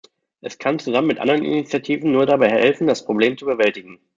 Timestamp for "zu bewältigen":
3.37-3.99